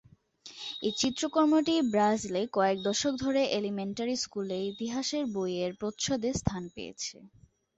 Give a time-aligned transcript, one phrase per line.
[0.81, 7.15] এ চিত্রকর্মটি ব্রাজিলে কয়েক দশক ধরে এলিমেন্টারি স্কুলে ইতিহাসের বইয়ের প্রচ্ছদে স্থান পেয়েছে।